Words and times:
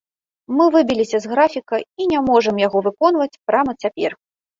Мы 0.59 0.65
выбіліся 0.75 1.17
з 1.25 1.29
графіка 1.33 1.79
і 2.03 2.07
не 2.13 2.19
можам 2.29 2.61
яго 2.67 2.77
выконваць 2.87 3.39
прама 3.51 3.77
цяпер. 3.85 4.11